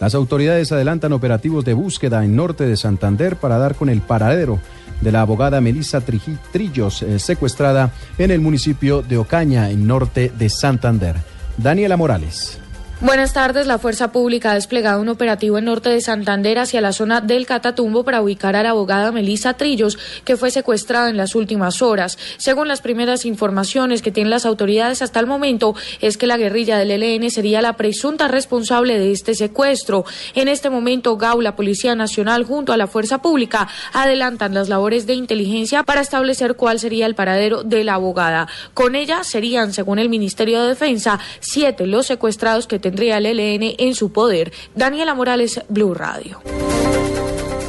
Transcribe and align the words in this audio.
Las 0.00 0.14
autoridades 0.14 0.70
adelantan 0.70 1.12
operativos 1.12 1.64
de 1.64 1.74
búsqueda 1.74 2.24
en 2.24 2.36
norte 2.36 2.64
de 2.66 2.76
Santander 2.76 3.36
para 3.36 3.58
dar 3.58 3.74
con 3.74 3.88
el 3.88 4.00
paradero 4.00 4.60
de 5.00 5.12
la 5.12 5.22
abogada 5.22 5.60
Melissa 5.60 6.00
Trillos, 6.00 7.02
eh, 7.02 7.18
secuestrada 7.18 7.92
en 8.16 8.30
el 8.30 8.40
municipio 8.40 9.02
de 9.02 9.18
Ocaña, 9.18 9.70
en 9.70 9.86
norte 9.86 10.32
de 10.36 10.48
Santander. 10.48 11.16
Daniela 11.56 11.96
Morales. 11.96 12.60
Buenas 13.00 13.32
tardes. 13.32 13.68
La 13.68 13.78
Fuerza 13.78 14.10
Pública 14.10 14.50
ha 14.50 14.54
desplegado 14.54 15.00
un 15.00 15.08
operativo 15.08 15.56
en 15.56 15.66
norte 15.66 15.88
de 15.88 16.00
Santander 16.00 16.58
hacia 16.58 16.80
la 16.80 16.92
zona 16.92 17.20
del 17.20 17.46
Catatumbo 17.46 18.02
para 18.02 18.20
ubicar 18.20 18.56
a 18.56 18.64
la 18.64 18.70
abogada 18.70 19.12
Melissa 19.12 19.54
Trillos, 19.54 19.96
que 20.24 20.36
fue 20.36 20.50
secuestrada 20.50 21.08
en 21.08 21.16
las 21.16 21.36
últimas 21.36 21.80
horas. 21.80 22.18
Según 22.38 22.66
las 22.66 22.80
primeras 22.80 23.24
informaciones 23.24 24.02
que 24.02 24.10
tienen 24.10 24.30
las 24.30 24.44
autoridades 24.44 25.00
hasta 25.00 25.20
el 25.20 25.28
momento, 25.28 25.76
es 26.00 26.16
que 26.16 26.26
la 26.26 26.38
guerrilla 26.38 26.76
del 26.76 26.90
ELN 26.90 27.30
sería 27.30 27.62
la 27.62 27.76
presunta 27.76 28.26
responsable 28.26 28.98
de 28.98 29.12
este 29.12 29.36
secuestro. 29.36 30.04
En 30.34 30.48
este 30.48 30.68
momento, 30.68 31.16
GAU, 31.16 31.40
la 31.40 31.54
Policía 31.54 31.94
Nacional, 31.94 32.42
junto 32.42 32.72
a 32.72 32.76
la 32.76 32.88
Fuerza 32.88 33.22
Pública, 33.22 33.68
adelantan 33.92 34.54
las 34.54 34.68
labores 34.68 35.06
de 35.06 35.14
inteligencia 35.14 35.84
para 35.84 36.00
establecer 36.00 36.56
cuál 36.56 36.80
sería 36.80 37.06
el 37.06 37.14
paradero 37.14 37.62
de 37.62 37.84
la 37.84 37.94
abogada. 37.94 38.48
Con 38.74 38.96
ella 38.96 39.22
serían, 39.22 39.72
según 39.72 40.00
el 40.00 40.08
Ministerio 40.08 40.62
de 40.62 40.70
Defensa, 40.70 41.20
siete 41.38 41.86
los 41.86 42.06
secuestrados 42.06 42.66
que 42.66 42.87
tendría 42.88 43.18
el 43.18 43.26
ELN 43.26 43.74
en 43.78 43.94
su 43.94 44.12
poder. 44.12 44.52
Daniela 44.74 45.14
Morales, 45.14 45.60
Blue 45.68 45.94
Radio. 45.94 46.40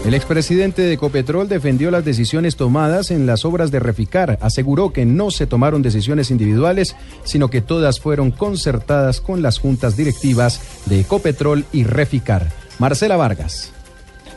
El 0.05 0.13
expresidente 0.13 0.81
de 0.81 0.93
Ecopetrol 0.93 1.49
defendió 1.49 1.91
las 1.91 2.05
decisiones 2.05 2.55
tomadas 2.55 3.11
en 3.11 3.25
las 3.25 3.43
obras 3.43 3.69
de 3.69 3.79
Reficar. 3.79 4.39
Aseguró 4.41 4.93
que 4.93 5.05
no 5.05 5.29
se 5.29 5.45
tomaron 5.45 5.81
decisiones 5.81 6.31
individuales, 6.31 6.95
sino 7.25 7.49
que 7.49 7.61
todas 7.61 7.99
fueron 7.99 8.31
concertadas 8.31 9.19
con 9.19 9.41
las 9.41 9.59
juntas 9.59 9.97
directivas 9.97 10.61
de 10.85 11.01
Ecopetrol 11.01 11.65
y 11.73 11.83
Reficar. 11.83 12.47
Marcela 12.79 13.17
Vargas. 13.17 13.73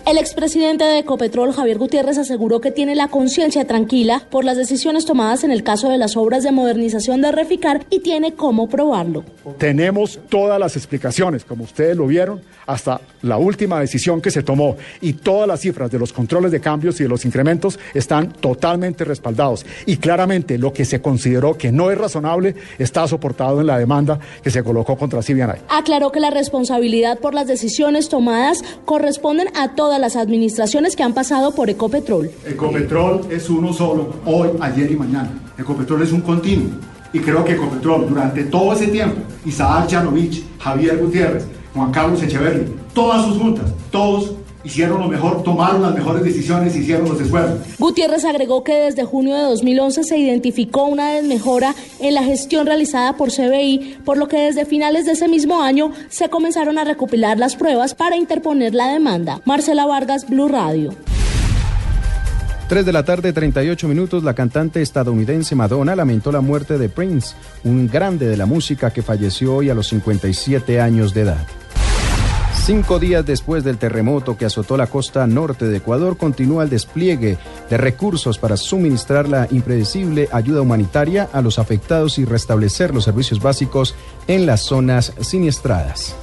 El 0.04 0.18
expresidente 0.18 0.82
de 0.82 0.98
Ecopetrol, 0.98 1.52
Javier 1.52 1.78
Gutiérrez, 1.78 2.18
aseguró 2.18 2.60
que 2.60 2.72
tiene 2.72 2.96
la 2.96 3.06
conciencia 3.06 3.64
tranquila 3.68 4.26
por 4.30 4.44
las 4.44 4.56
decisiones 4.56 5.06
tomadas 5.06 5.44
en 5.44 5.52
el 5.52 5.62
caso 5.62 5.90
de 5.90 5.96
las 5.96 6.16
obras 6.16 6.42
de 6.42 6.50
modernización 6.50 7.20
de 7.22 7.30
Reficar 7.30 7.86
y 7.88 8.00
tiene 8.00 8.34
cómo 8.34 8.68
probarlo. 8.68 9.24
Tenemos 9.58 10.20
todas 10.28 10.58
las 10.58 10.76
explicaciones, 10.76 11.44
como 11.44 11.64
ustedes 11.64 11.96
lo 11.96 12.06
vieron, 12.06 12.40
hasta 12.66 13.00
la 13.22 13.38
última 13.38 13.80
decisión 13.80 14.20
que 14.20 14.30
se 14.30 14.42
tomó 14.42 14.76
y 15.00 15.14
todas 15.14 15.48
las 15.48 15.60
cifras 15.60 15.90
de 15.90 15.98
los 15.98 16.12
controles 16.12 16.52
de 16.52 16.60
cambios 16.60 17.00
y 17.00 17.04
de 17.04 17.08
los 17.08 17.24
incrementos 17.24 17.78
están 17.94 18.32
totalmente 18.32 19.04
respaldados. 19.04 19.66
Y 19.86 19.96
claramente 19.96 20.58
lo 20.58 20.72
que 20.72 20.84
se 20.84 21.00
consideró 21.00 21.56
que 21.56 21.72
no 21.72 21.90
es 21.90 21.98
razonable 21.98 22.54
está 22.78 23.06
soportado 23.06 23.60
en 23.60 23.66
la 23.66 23.78
demanda 23.78 24.18
que 24.42 24.50
se 24.50 24.62
colocó 24.62 24.96
contra 24.96 25.22
Civianay. 25.22 25.60
Aclaró 25.68 26.12
que 26.12 26.20
la 26.20 26.30
responsabilidad 26.30 27.18
por 27.18 27.34
las 27.34 27.46
decisiones 27.46 28.08
tomadas 28.08 28.62
corresponden 28.84 29.48
a 29.56 29.74
todas 29.74 30.00
las 30.00 30.16
administraciones 30.16 30.96
que 30.96 31.02
han 31.02 31.14
pasado 31.14 31.54
por 31.54 31.70
Ecopetrol. 31.70 32.30
Ecopetrol 32.46 33.26
es 33.30 33.48
uno 33.48 33.72
solo, 33.72 34.16
hoy, 34.24 34.50
ayer 34.60 34.90
y 34.90 34.96
mañana. 34.96 35.30
Ecopetrol 35.58 36.02
es 36.02 36.12
un 36.12 36.20
continuo. 36.20 36.70
Y 37.12 37.20
creo 37.20 37.44
que 37.44 37.52
Ecopetrol 37.52 38.08
durante 38.08 38.44
todo 38.44 38.72
ese 38.72 38.88
tiempo, 38.88 39.20
Isaac 39.44 39.90
Janovich, 39.90 40.42
Javier 40.58 40.98
Gutiérrez, 40.98 41.44
Juan 41.74 41.90
Carlos 41.90 42.22
Echeverri, 42.22 42.66
todas 42.94 43.24
sus 43.24 43.38
juntas, 43.38 43.72
todos 43.90 44.32
hicieron 44.64 45.00
lo 45.00 45.08
mejor, 45.08 45.42
tomaron 45.42 45.82
las 45.82 45.94
mejores 45.94 46.22
decisiones, 46.22 46.76
hicieron 46.76 47.08
los 47.08 47.20
esfuerzos. 47.20 47.58
Gutiérrez 47.78 48.24
agregó 48.24 48.62
que 48.64 48.74
desde 48.74 49.04
junio 49.04 49.34
de 49.34 49.42
2011 49.42 50.04
se 50.04 50.18
identificó 50.18 50.84
una 50.84 51.12
desmejora 51.12 51.74
en 52.00 52.14
la 52.14 52.22
gestión 52.22 52.66
realizada 52.66 53.16
por 53.16 53.30
CBI, 53.30 53.98
por 54.04 54.16
lo 54.18 54.28
que 54.28 54.38
desde 54.38 54.64
finales 54.64 55.06
de 55.06 55.12
ese 55.12 55.28
mismo 55.28 55.62
año 55.62 55.92
se 56.08 56.28
comenzaron 56.28 56.78
a 56.78 56.84
recopilar 56.84 57.38
las 57.38 57.56
pruebas 57.56 57.94
para 57.94 58.16
interponer 58.16 58.74
la 58.74 58.88
demanda. 58.88 59.40
Marcela 59.44 59.86
Vargas, 59.86 60.28
Blue 60.28 60.48
Radio. 60.48 60.94
3 62.72 62.86
de 62.86 62.92
la 62.94 63.04
tarde, 63.04 63.34
38 63.34 63.86
minutos, 63.86 64.24
la 64.24 64.32
cantante 64.32 64.80
estadounidense 64.80 65.54
Madonna 65.54 65.94
lamentó 65.94 66.32
la 66.32 66.40
muerte 66.40 66.78
de 66.78 66.88
Prince, 66.88 67.36
un 67.64 67.86
grande 67.86 68.26
de 68.26 68.38
la 68.38 68.46
música 68.46 68.90
que 68.90 69.02
falleció 69.02 69.56
hoy 69.56 69.68
a 69.68 69.74
los 69.74 69.88
57 69.88 70.80
años 70.80 71.12
de 71.12 71.20
edad. 71.20 71.46
Cinco 72.54 72.98
días 72.98 73.26
después 73.26 73.62
del 73.62 73.76
terremoto 73.76 74.38
que 74.38 74.46
azotó 74.46 74.78
la 74.78 74.86
costa 74.86 75.26
norte 75.26 75.66
de 75.66 75.76
Ecuador, 75.76 76.16
continúa 76.16 76.64
el 76.64 76.70
despliegue 76.70 77.36
de 77.68 77.76
recursos 77.76 78.38
para 78.38 78.56
suministrar 78.56 79.28
la 79.28 79.48
impredecible 79.50 80.30
ayuda 80.32 80.62
humanitaria 80.62 81.28
a 81.30 81.42
los 81.42 81.58
afectados 81.58 82.18
y 82.18 82.24
restablecer 82.24 82.94
los 82.94 83.04
servicios 83.04 83.42
básicos 83.42 83.94
en 84.28 84.46
las 84.46 84.62
zonas 84.62 85.12
siniestradas. 85.20 86.16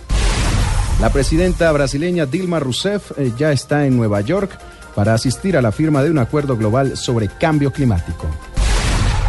La 1.00 1.12
presidenta 1.12 1.72
brasileña 1.72 2.26
Dilma 2.26 2.60
Rousseff 2.60 3.12
eh, 3.20 3.31
ya 3.38 3.52
está 3.52 3.86
en 3.86 3.96
Nueva 3.96 4.22
York 4.22 4.60
para 4.96 5.14
asistir 5.14 5.58
a 5.58 5.62
la 5.62 5.72
firma 5.72 6.04
de 6.04 6.12
un 6.12 6.18
acuerdo 6.18 6.58
global 6.58 6.98
sobre 6.98 7.28
cambio 7.28 7.72
climático. 7.72 8.26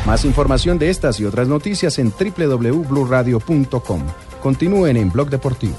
Más 0.07 0.25
información 0.25 0.79
de 0.79 0.91
estas 0.91 1.21
y 1.21 1.25
otras 1.25 1.49
noticias 1.49 1.99
en 1.99 2.13
www.bluradio.com. 2.13 4.03
Continúen 4.43 4.97
en 4.97 5.11
Blog 5.11 5.29
Deportivo. 5.29 5.77